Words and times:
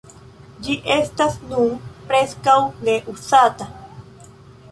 Ĝi 0.67 0.75
estas 0.93 1.35
nun 1.51 1.75
preskaŭ 2.11 2.57
ne 2.87 2.97
uzata. 3.13 3.71